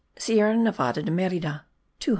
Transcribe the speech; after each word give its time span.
Sierra 0.17 0.55
Nevada 0.55 1.03
de 1.03 1.11
Merida: 1.11 1.67
200. 1.99 2.07